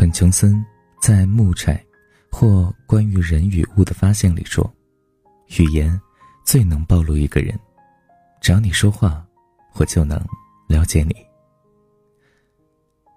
[0.00, 0.64] 本琼森
[0.98, 1.78] 在《木柴
[2.32, 4.64] 或关于人与物的发现》里说
[5.58, 6.00] ：“语言
[6.42, 7.54] 最能暴露一个人，
[8.40, 9.22] 只要你说话，
[9.74, 10.18] 我就能
[10.66, 11.14] 了解你。”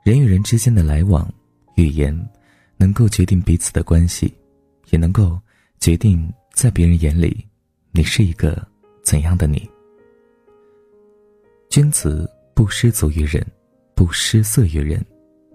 [0.04, 1.34] 人与人之间的来往，
[1.75, 2.13] 语言
[2.75, 4.36] 能够决定彼此的关系，
[4.89, 5.39] 也能够
[5.79, 7.47] 决定在别人眼里
[7.93, 8.61] 你是一个
[9.05, 9.65] 怎样的你。
[11.70, 13.41] 君子不失足于人，
[13.95, 15.02] 不失色于人，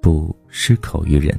[0.00, 1.38] 不失口于人。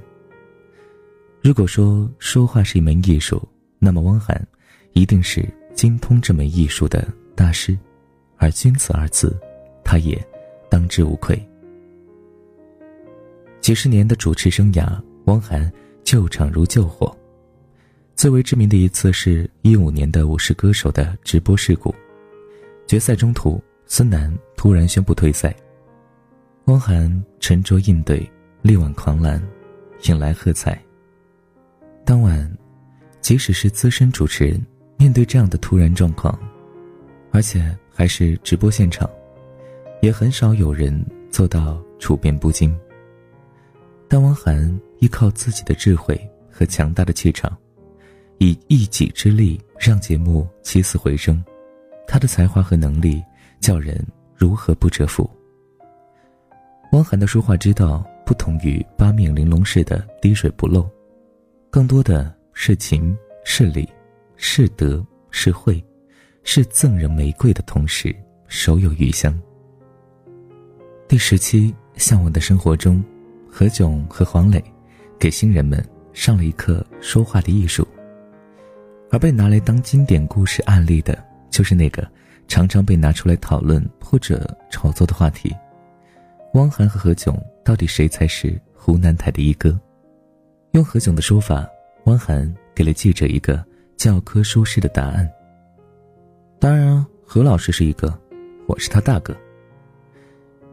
[1.41, 3.41] 如果说说话是一门艺术，
[3.77, 4.45] 那么汪涵
[4.93, 7.77] 一定是精通这门艺术的大师，
[8.37, 9.37] 而“君子”二字，
[9.83, 10.21] 他也
[10.69, 11.41] 当之无愧。
[13.61, 15.71] 几十年的主持生涯，汪涵
[16.03, 17.15] 救场如救火。
[18.15, 21.93] 最为知名的一次是一五年的《我是歌手》的直播事故，
[22.87, 23.61] 决赛中途。
[23.91, 25.55] 孙楠突然宣布退赛，
[26.65, 28.29] 汪涵沉着应对，
[28.61, 29.41] 力挽狂澜，
[30.03, 30.79] 引来喝彩。
[32.05, 32.51] 当晚，
[33.21, 34.65] 即使是资深主持人，
[34.97, 36.37] 面对这样的突然状况，
[37.31, 39.09] 而且还是直播现场，
[40.01, 42.77] 也很少有人做到处变不惊。
[44.07, 46.19] 但汪涵依靠自己的智慧
[46.51, 47.55] 和强大的气场，
[48.39, 51.43] 以一己之力让节目起死回生，
[52.07, 53.23] 他的才华和能力。
[53.61, 54.01] 叫人
[54.37, 55.29] 如何不折服？
[56.93, 60.87] 汪涵的说话之道不同于八面玲珑式的滴水不漏，
[61.71, 63.89] 更多的是情是理，
[64.35, 65.83] 是德是惠，
[66.43, 68.15] 是赠人玫瑰的同时
[68.47, 69.35] 手有余香。
[71.07, 73.03] 第十期《向往的生活》中，
[73.49, 74.63] 何炅和黄磊
[75.17, 75.83] 给新人们
[76.13, 77.83] 上了一课说话的艺术，
[79.09, 81.17] 而被拿来当经典故事案例的，
[81.49, 82.07] 就是那个。
[82.47, 85.51] 常常被拿出来讨论或者炒作的话题，
[86.53, 87.35] 汪涵和何炅
[87.69, 89.79] 到底谁才是湖南台的一哥？
[90.71, 91.69] 用何炅的说法，
[92.05, 93.63] 汪涵给了记者一个
[93.95, 95.29] 教科书式的答案。
[96.59, 98.19] 当然，何老师是一个，
[98.65, 99.37] 我是他大哥。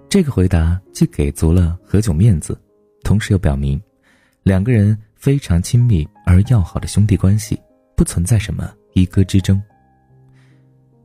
[0.09, 2.59] 这个回答既给足了何炅面子，
[3.05, 3.79] 同时又表明，
[4.43, 7.61] 两个人非常亲密而要好的兄弟关系，
[7.95, 9.63] 不存在什么一哥之争。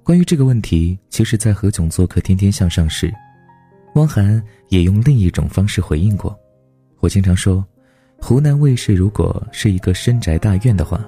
[0.03, 3.13] 关于这个问题，其实，在何炅做客《天天向上》时，
[3.95, 4.41] 汪涵
[4.71, 6.35] 也用另一种方式回应过。
[6.99, 7.63] 我经常说，
[8.17, 11.07] 湖南卫视如果是一个深宅大院的话，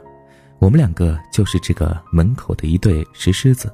[0.60, 3.74] 我们两个就是这个门口的一对石狮子。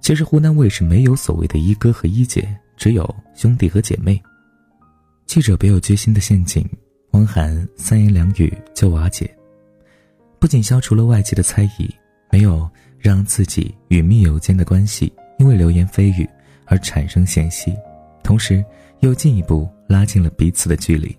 [0.00, 4.20] 其实，湖南卫视没有所谓的一哥和一姐，只有兄弟和姐妹。
[5.26, 6.64] 记者别有居心的陷阱，
[7.10, 9.28] 汪涵三言两语就瓦解，
[10.38, 11.92] 不仅消除了外界的猜疑，
[12.30, 12.66] 没有。
[13.04, 16.24] 让自己与密友间的关系因为流言蜚语
[16.66, 17.74] 而产生嫌隙，
[18.22, 18.64] 同时
[19.02, 21.14] 又进一步拉近了彼此的距离。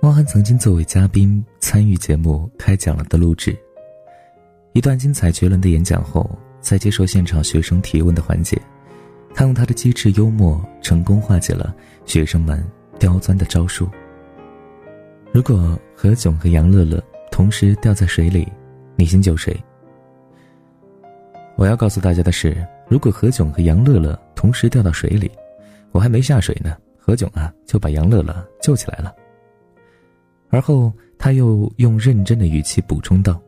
[0.00, 3.54] 汪涵曾经作为嘉宾参与节目开讲了的录制，
[4.72, 6.28] 一段精彩绝伦的演讲后，
[6.62, 8.58] 在接受现场学生提问的环节，
[9.34, 11.74] 他用他的机智幽默成功化解了
[12.06, 12.64] 学生们
[12.98, 13.86] 刁钻的招数。
[15.30, 18.50] 如果何炅和杨乐乐同时掉在水里，
[18.96, 19.54] 你先救谁？
[21.56, 25.30] 我要告诉大家的是，如果何炅和杨乐乐同时掉到水里，
[25.92, 29.14] 我还没下水呢，何炅啊就把杨乐乐救起来了。
[30.48, 33.40] 而后他又用认真的语气补充道：“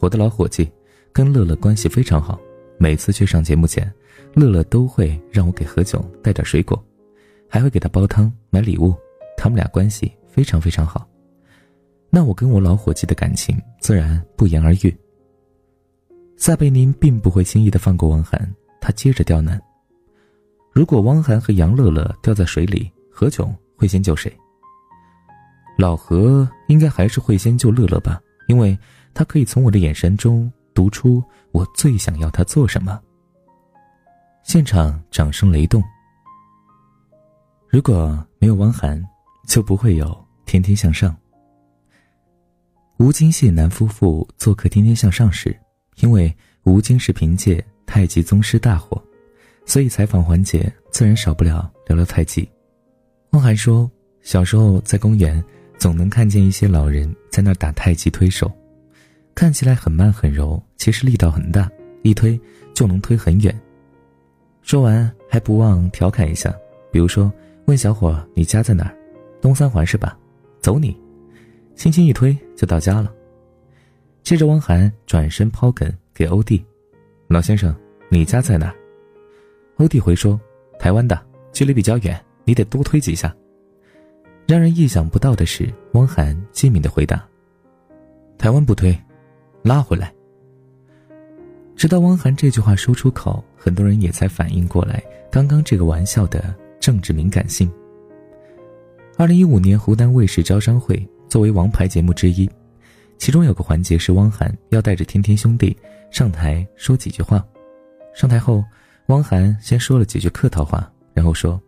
[0.00, 0.70] 我的老伙计
[1.12, 2.38] 跟乐乐关系非常好，
[2.78, 3.90] 每次去上节目前，
[4.34, 6.82] 乐乐都会让我给何炅带点水果，
[7.48, 8.94] 还会给他煲汤、买礼物，
[9.36, 11.08] 他们俩关系非常非常好。
[12.10, 14.94] 那我跟我老伙计的感情自然不言而喻。”
[16.36, 19.62] 撒贝宁并不会轻易的放过汪涵，他接着刁难：
[20.72, 24.34] 如果汪涵和杨乐乐掉在水里，何炅会先救谁？
[25.78, 28.78] 老何应该还是会先救乐乐吧，因为
[29.12, 31.22] 他可以从我的眼神中读出
[31.52, 33.00] 我最想要他做什么。
[34.42, 35.82] 现场掌声雷动。
[37.68, 39.02] 如果没有汪涵，
[39.46, 40.06] 就不会有
[40.46, 41.10] 《天天向上》。
[42.98, 45.56] 吴京谢楠夫妇做客《天天向上》时。
[45.96, 49.00] 因为吴京是凭借《太极宗师》大火，
[49.64, 52.48] 所以采访环节自然少不了聊聊太极。
[53.30, 55.42] 汪涵说，小时候在公园
[55.78, 58.50] 总能看见一些老人在那打太极推手，
[59.34, 61.70] 看起来很慢很柔，其实力道很大，
[62.02, 62.38] 一推
[62.74, 63.58] 就能推很远。
[64.62, 66.54] 说完还不忘调侃一下，
[66.90, 67.32] 比如说
[67.64, 68.94] 问小伙：“你家在哪儿？
[69.40, 70.18] 东三环是吧？
[70.60, 70.96] 走你！”
[71.74, 73.12] 轻轻一推就到家了。
[74.22, 76.64] 接着，汪涵转身抛梗给欧弟
[77.26, 77.74] ：“老先生，
[78.08, 78.72] 你家在哪？”
[79.82, 80.40] 欧弟回说
[80.78, 81.20] ：“台湾的，
[81.52, 83.34] 距离比较远，你得多推几下。”
[84.46, 87.26] 让人意想不到的是，汪涵机敏的回答
[88.38, 88.96] ：“台湾不推，
[89.62, 90.14] 拉回来。”
[91.74, 95.02] 直到汪涵这句话说出口，很多人也才反应过来，
[95.32, 97.68] 刚刚这个玩笑的政治敏感性。
[99.18, 102.48] 二零一五年湖南卫视招商会作为王牌节目之一，
[103.18, 105.76] 其中有个环节是汪涵要带着天天兄弟
[106.12, 107.44] 上台说几句话。
[108.14, 108.62] 上台后，
[109.06, 111.60] 汪涵先说了几句客套话，然后说：“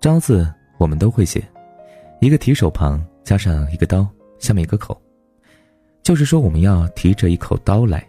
[0.00, 0.46] 招字
[0.78, 1.42] 我们都会写。”
[2.20, 4.06] 一个提手旁加上一个刀，
[4.38, 5.00] 下面一个口，
[6.02, 8.06] 就是说我们要提着一口刀来。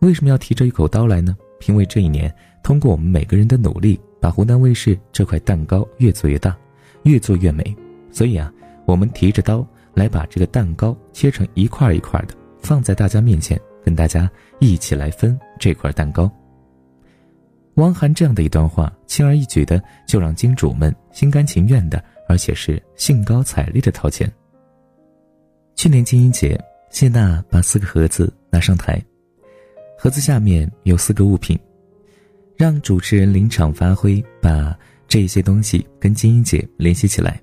[0.00, 1.36] 为什么要提着一口刀来呢？
[1.66, 2.32] 因为这一年，
[2.62, 6.56] 通过我们每个人的努力，把湖南卫视这块蛋糕越做越大，
[7.02, 7.76] 越做越美。
[8.12, 8.52] 所以啊，
[8.86, 14.30] 我们提着刀来把这个蛋糕切成一块一块的，放在大家面前，跟大家
[14.60, 16.30] 一起来分这块蛋糕。
[17.78, 22.00] 汪涵这样的一段话，轻而易举的就让金主们心甘情愿的。
[22.30, 24.30] 而且是兴高采烈的掏钱。
[25.74, 29.02] 去年金鹰节，谢娜把四个盒子拿上台，
[29.96, 31.58] 盒子下面有四个物品，
[32.54, 34.78] 让主持人临场发挥，把
[35.08, 37.40] 这些东西跟金鹰节联系起来。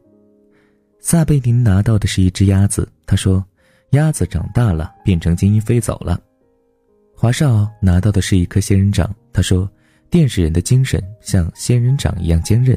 [1.00, 3.44] 撒贝宁拿到的是一只鸭子，他说
[3.94, 6.22] ：“鸭子长大了，变成金鹰飞走了。”
[7.18, 9.68] 华少拿到的是一颗仙人掌，他说
[10.15, 12.73] ：“电视人的精神像仙人掌一样坚韧。”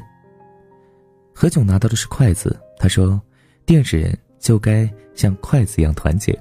[1.32, 3.22] 何炅拿到的是筷子，他说
[3.64, 6.36] ：“电视人就该像筷子一样团结。”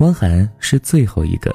[0.00, 1.50] 汪涵是最后一个，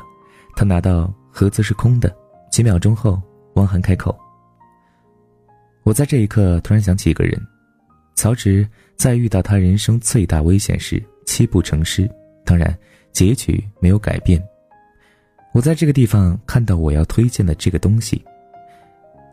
[0.55, 2.11] 他拿到盒子是空的。
[2.49, 3.21] 几秒钟后，
[3.57, 4.17] 汪涵开口
[5.85, 7.39] ：“我在这一刻突然想起一个人，
[8.15, 8.67] 曹植
[8.97, 12.09] 在遇到他人生最大危险时七步成诗，
[12.43, 12.75] 当然
[13.11, 14.43] 结局没有改变。
[15.55, 18.21] 我在这个地方看到我要推荐的这个东西。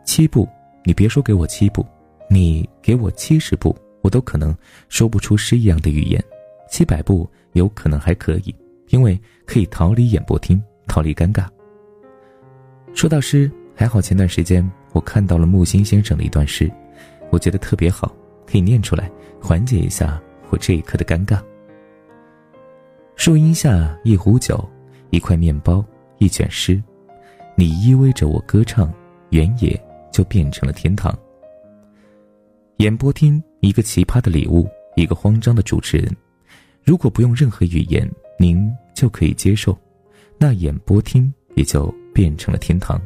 [0.05, 0.49] 七步，
[0.85, 1.85] 你别说给我七步。”
[2.31, 4.57] 你给我七十步，我都可能
[4.89, 6.19] 说不出诗一样的语言；
[6.71, 8.55] 七百步有可能还可以，
[8.89, 11.47] 因为可以逃离演播厅，逃离尴尬。
[12.95, 16.73] 说到诗，还好前段时间我看到了木心先生的一段诗，
[17.31, 18.11] 我觉得特别好，
[18.47, 20.19] 可以念出来，缓解一下
[20.49, 21.39] 我这一刻的尴尬。
[23.15, 24.67] 树荫下，一壶酒，
[25.11, 25.85] 一块面包，
[26.23, 26.81] 一卷诗，
[27.57, 28.95] 你依偎着我歌唱，
[29.31, 29.79] 原野
[30.13, 31.13] 就变成了天堂。
[32.77, 36.17] 演播厅一个奇葩的礼物，一个慌张的主持人。
[36.85, 38.09] 如果不用任何语言，
[38.39, 39.77] 您就可以接受，
[40.39, 43.03] 那演播厅也就变成了天堂。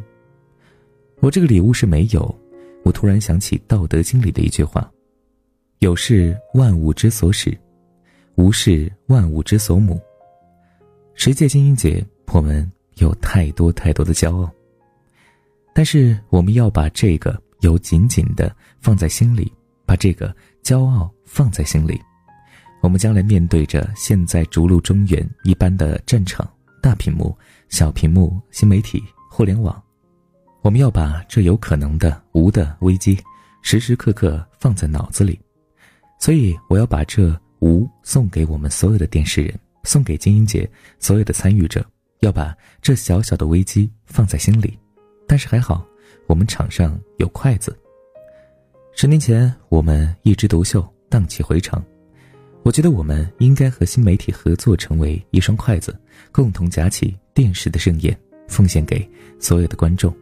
[1.20, 2.38] 我这个礼物是没有。
[2.82, 4.92] 我突然想起《道德经》里的一句话
[5.80, 7.56] ：“有事万物之所始，
[8.34, 9.98] 无事万物之所母。”
[11.16, 14.50] 十届金鹰节，我们有太多太多的骄傲，
[15.72, 19.50] 但是我们要把这个有紧紧的放在心里。
[19.88, 20.34] 把这个
[20.64, 22.02] 骄傲放在心里，
[22.82, 26.44] 我们将来面对着现在逐鹿中原一般的战场，
[26.82, 27.32] 大屏幕、
[27.68, 29.00] 小屏幕、新媒体、
[29.30, 29.80] 互联网，
[30.62, 33.16] 我们要把这有可能的无的危机，
[33.62, 35.38] 时时刻刻放在脑子里。
[36.18, 41.86] 所以，我要把这无送给我们所有的电视人，送给金鹰节所有的参与者，
[42.20, 44.78] 要把这小小的危机放在心里。
[45.26, 45.84] 但是还好，
[46.26, 47.76] 我们场上有筷子。
[48.92, 51.84] 十年前，我们一枝独秀，荡气回肠。
[52.62, 55.96] 我觉得我们应该和新媒体合作，成为一双筷子，
[56.32, 60.12] 共同夹起电视的盛宴，奉献给所有的观众。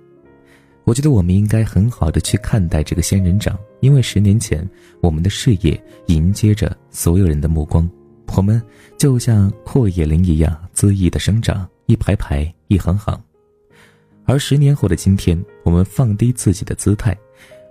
[0.84, 4.68] 我觉得我们应该很好的去看待这个仙人掌，因为十年前，
[5.00, 7.88] 我们的事业迎接着所有人的目光，
[8.36, 8.62] 我们
[8.98, 13.20] 就像阔叶林一样恣意的生长，一排排，一行行。
[14.24, 17.16] 而十年后的今天，我们放低自己的姿态。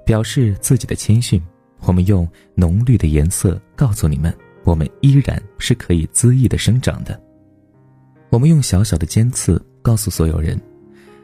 [0.06, 1.42] 表示自己的谦逊，
[1.84, 7.18] 我们用浓绿的颜色告诉你们，我们依然是可以恣意的生长的。
[8.30, 10.60] 我们用小小的尖刺告诉所有人，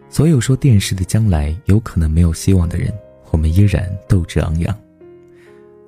[0.09, 2.89] 所有说电视的将来有可能没有希望的人，
[3.31, 4.73] 我们依然斗志昂扬。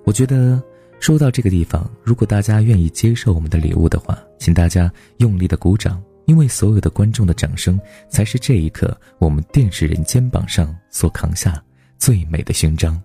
[0.03, 0.61] 我觉得
[0.99, 11.61] 说到这个地方，如果大家愿意接受我们的礼物的话，请大家用力的鼓掌，因为所有的观众的掌声，才是这一刻我们电视人肩膀上所扛下。
[11.97, 12.99] 最美的勋章。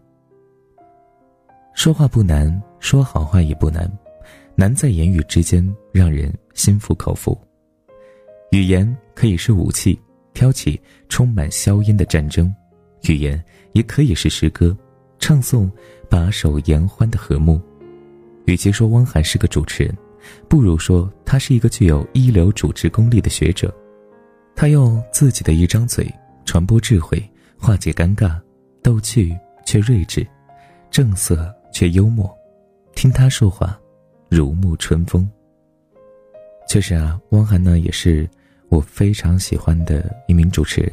[1.74, 3.86] 说话不难，说好话也不难，
[4.54, 7.38] 难在言语之间，让人心服口服。
[8.52, 10.00] 语言可以是武器，
[10.32, 10.80] 挑起
[11.10, 12.50] 充满硝烟的战争；
[13.02, 14.74] 语言也可以是诗歌，
[15.18, 15.70] 唱诵
[16.08, 17.60] 把守言欢的和睦。
[18.46, 19.94] 与其说汪涵是个主持人，
[20.48, 23.74] 不如说他是一个具有一流主持功力的学者。
[24.54, 26.10] 他用自己的一张嘴
[26.44, 27.22] 传播智慧，
[27.58, 28.40] 化解尴尬。
[28.82, 30.24] 逗趣却睿智，
[30.92, 32.32] 正色却幽默，
[32.94, 33.76] 听他说话，
[34.28, 35.28] 如沐春风。
[36.68, 38.30] 确实啊，汪涵呢也是
[38.68, 40.92] 我非常喜欢的一名主持人，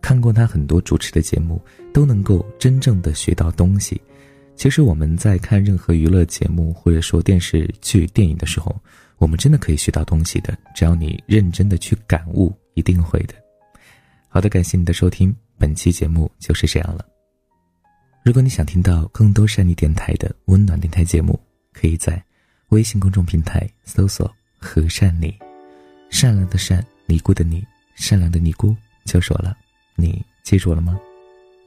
[0.00, 1.60] 看过他很多主持的节目，
[1.92, 4.00] 都能够真正的学到东西。
[4.56, 8.74] 其实我们在看任何娱乐节目或者说电视剧、电影的时候，
[9.18, 13.34] 我们真的可以学到东西的，只要你认真的去感悟，一定会的。
[14.28, 17.04] 好的，感谢你的收听，本期节目就是这样了。
[18.24, 21.38] 如果你想听到更多善妮电台的温暖电台节目，
[21.72, 22.20] 可以在
[22.70, 25.32] 微信公众平台搜索“和善你”，
[26.10, 29.56] 善良的善，尼姑的你，善良的尼姑就是我了。
[29.94, 30.98] 你记住了吗？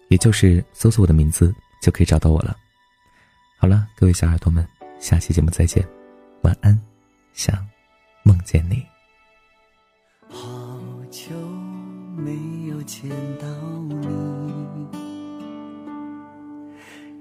[0.10, 2.58] 也就是搜索我的名字就可以找到我了。
[3.62, 4.66] 好了，各位小耳朵们，
[5.02, 5.86] 下期节目再见，
[6.44, 6.80] 晚安，
[7.34, 7.54] 想
[8.24, 8.82] 梦见你。
[10.30, 10.80] 好
[11.12, 11.36] 久
[12.16, 12.32] 没
[12.70, 13.46] 有见到
[13.90, 14.88] 你，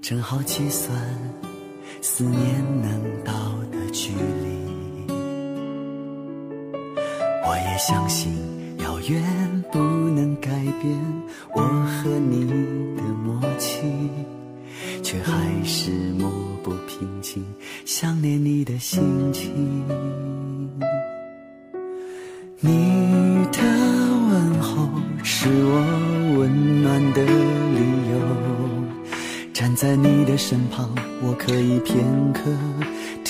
[0.01, 0.97] 正好计算
[2.01, 3.33] 思念能到
[3.73, 5.09] 的距离。
[7.49, 10.97] 我也相信遥远不能改变
[11.53, 12.45] 我和你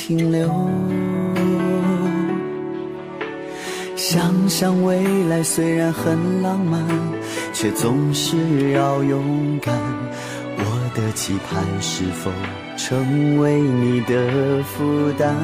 [0.09, 0.49] 停留。
[3.95, 6.83] 想想未来虽然很浪漫，
[7.53, 9.79] 却总是要勇敢。
[10.57, 12.31] 我的期盼是否
[12.75, 15.35] 成为你的负担？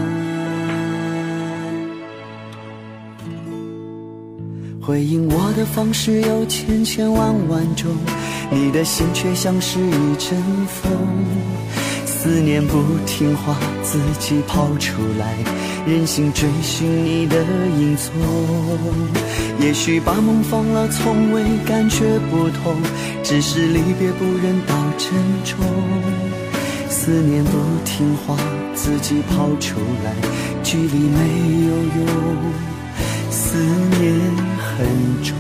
[4.81, 7.95] 回应我的方式有千千万万种，
[8.51, 10.91] 你的心却像是一阵风。
[12.25, 15.37] 思念不听话，自己跑出来，
[15.87, 17.37] 任性追寻你的
[17.79, 18.11] 影踪。
[19.61, 22.81] 也许把梦放了，从未感觉不同，
[23.23, 25.11] 只是离别不忍到珍
[25.45, 25.59] 重。
[26.89, 28.39] 思念不听话，
[28.75, 30.15] 自己跑出来，
[30.63, 31.19] 距离没
[31.67, 32.07] 有用，
[33.31, 33.59] 思
[34.01, 34.19] 念
[34.57, 34.89] 很
[35.23, 35.35] 重。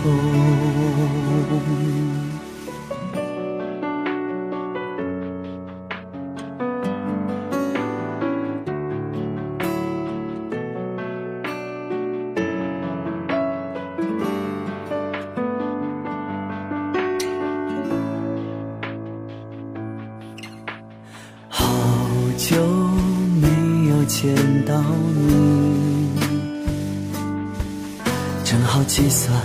[28.96, 29.36] 计算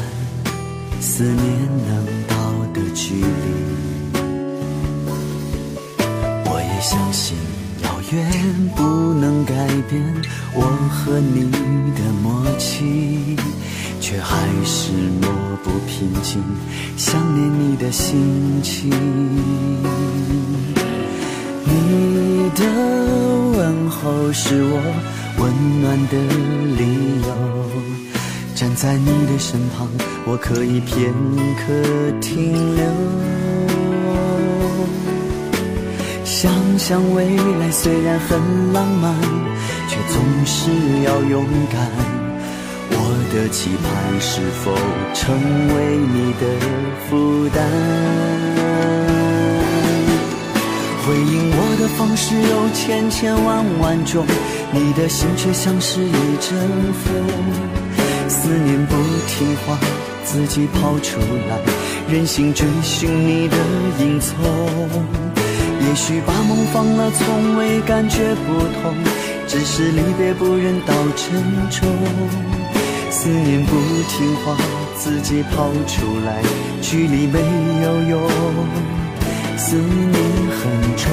[1.01, 1.35] 思念
[1.87, 2.35] 能到
[2.71, 3.25] 的距离。
[6.45, 7.35] 我也相信
[7.81, 9.53] 遥远不能改
[9.89, 9.99] 变
[10.53, 11.49] 我和你
[11.95, 13.35] 的默契，
[13.99, 15.27] 却还是抹
[15.63, 16.43] 不平静
[16.95, 18.91] 想念你的心情。
[21.65, 22.61] 你的
[23.57, 24.79] 问候是我
[25.39, 26.13] 温暖的
[26.77, 26.85] 理
[27.25, 27.29] 由，
[28.59, 29.87] 站在你的身旁，
[30.25, 31.13] 我可以片
[31.55, 32.83] 刻停留。
[36.25, 38.37] 想想未来虽然很
[38.73, 39.15] 浪漫，
[39.87, 40.69] 却总是
[41.05, 41.89] 要勇敢。
[42.91, 42.97] 我
[43.33, 44.75] 的期盼是否
[45.13, 45.33] 成
[45.77, 46.43] 为你的
[47.07, 47.63] 负担？
[51.07, 54.25] 回应我的方式有千千万万种，
[54.73, 56.11] 你的心却像是一
[56.41, 56.59] 阵
[57.05, 57.78] 风。
[58.29, 58.95] 思念不
[59.27, 59.77] 听话，
[60.23, 61.19] 自己跑出
[61.49, 61.59] 来，
[62.07, 63.57] 任性追寻你的
[63.99, 64.35] 影踪。
[65.81, 68.93] 也许把梦放了，从未感觉不同，
[69.47, 71.89] 只是离别不忍到沉重。
[73.09, 73.75] 思念不
[74.07, 74.55] 听话，
[74.95, 76.39] 自己跑出来，
[76.81, 77.39] 距离没
[77.83, 78.29] 有用。
[79.57, 81.11] 思念很重，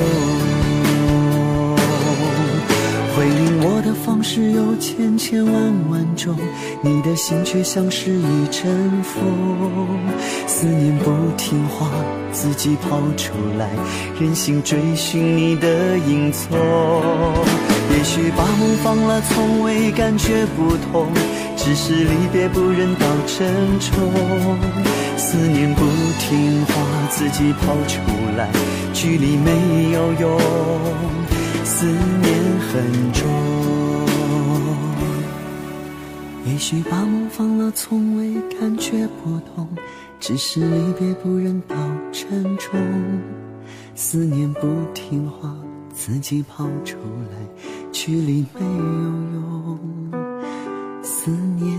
[3.17, 5.55] 回应我的方式有千千万
[5.89, 6.37] 万种，
[6.83, 9.99] 你的心却像是一阵风。
[10.47, 11.89] 思念不听话，
[12.31, 13.71] 自己跑出来，
[14.21, 16.59] 任性追寻你的影踪。
[17.97, 21.07] 也许把梦放了，从未感觉不同，
[21.57, 23.49] 只是离别不忍到珍
[23.81, 24.13] 重。
[25.17, 25.81] 思念不
[26.21, 26.75] 听话，
[27.09, 27.99] 自己跑出
[28.37, 28.51] 来，
[28.93, 30.39] 距离没有用，
[31.69, 34.07] 思念很重
[36.47, 39.69] 也许把梦放了从未感觉不同
[40.21, 41.77] 只是离别不忍到
[42.13, 42.71] 沉重
[43.97, 45.57] 思念不听话
[45.93, 46.99] 自己跑出
[47.33, 49.79] 来距离没有用
[51.03, 51.77] 思念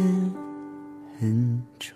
[1.17, 1.93] 很重